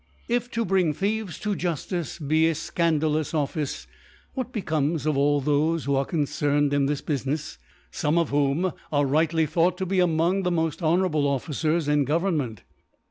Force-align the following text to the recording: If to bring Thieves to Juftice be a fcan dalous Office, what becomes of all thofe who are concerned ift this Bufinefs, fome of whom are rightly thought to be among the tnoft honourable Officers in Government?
If 0.27 0.49
to 0.53 0.65
bring 0.65 0.93
Thieves 0.95 1.37
to 1.41 1.53
Juftice 1.55 2.17
be 2.27 2.47
a 2.49 2.55
fcan 2.55 2.99
dalous 2.99 3.35
Office, 3.35 3.85
what 4.33 4.51
becomes 4.51 5.05
of 5.05 5.15
all 5.15 5.43
thofe 5.43 5.83
who 5.85 5.93
are 5.95 6.05
concerned 6.05 6.71
ift 6.71 6.87
this 6.87 7.03
Bufinefs, 7.03 7.59
fome 7.93 8.17
of 8.17 8.29
whom 8.29 8.73
are 8.91 9.05
rightly 9.05 9.45
thought 9.45 9.77
to 9.77 9.85
be 9.85 9.99
among 9.99 10.41
the 10.41 10.49
tnoft 10.51 10.81
honourable 10.81 11.27
Officers 11.27 11.87
in 11.87 12.05
Government? 12.05 12.63